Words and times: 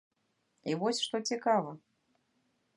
І 0.71 0.77
вось 0.79 1.03
што 1.05 1.21
цікава. 1.33 1.71